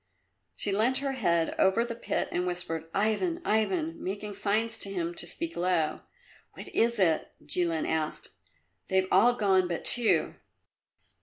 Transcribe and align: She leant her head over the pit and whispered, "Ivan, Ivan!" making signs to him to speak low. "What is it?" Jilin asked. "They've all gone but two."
She 0.55 0.71
leant 0.71 0.97
her 0.97 1.11
head 1.11 1.53
over 1.59 1.85
the 1.85 1.93
pit 1.93 2.27
and 2.31 2.47
whispered, 2.47 2.89
"Ivan, 2.91 3.39
Ivan!" 3.45 4.03
making 4.03 4.33
signs 4.33 4.75
to 4.79 4.89
him 4.91 5.13
to 5.13 5.27
speak 5.27 5.55
low. 5.55 5.99
"What 6.55 6.69
is 6.69 6.97
it?" 6.97 7.29
Jilin 7.45 7.87
asked. 7.87 8.29
"They've 8.87 9.07
all 9.11 9.35
gone 9.35 9.67
but 9.67 9.85
two." 9.85 10.33